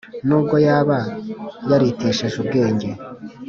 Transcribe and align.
n 0.27 0.29
ubwo 0.37 0.55
yaba 0.67 0.97
yaritesheje 1.69 2.35
ubwenge 2.43 2.89